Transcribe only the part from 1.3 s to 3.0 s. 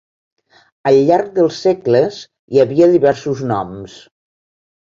dels segles hi havia